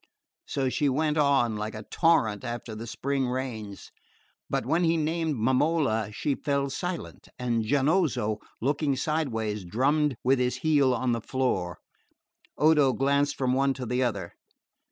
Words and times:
So 0.47 0.67
she 0.67 0.89
went 0.89 1.15
on, 1.15 1.57
like 1.57 1.75
a 1.75 1.83
torrent 1.91 2.43
after 2.43 2.73
the 2.73 2.87
spring 2.87 3.27
rains; 3.27 3.91
but 4.49 4.65
when 4.65 4.83
he 4.83 4.97
named 4.97 5.35
Momola 5.35 6.11
she 6.11 6.33
fell 6.33 6.71
silent, 6.71 7.27
and 7.37 7.63
Giannozzo, 7.63 8.39
looking 8.59 8.95
sideways, 8.95 9.63
drummed 9.63 10.15
with 10.23 10.39
his 10.39 10.55
heel 10.65 10.95
on 10.95 11.11
the 11.11 11.21
floor. 11.21 11.77
Odo 12.57 12.93
glanced 12.93 13.35
from 13.35 13.53
one 13.53 13.75
to 13.75 13.85
the 13.85 14.01
other. 14.01 14.33